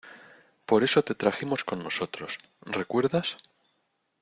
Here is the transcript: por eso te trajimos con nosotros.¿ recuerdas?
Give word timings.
por 0.65 0.83
eso 0.83 1.03
te 1.03 1.13
trajimos 1.13 1.63
con 1.63 1.83
nosotros.¿ 1.83 2.39
recuerdas? 2.61 3.37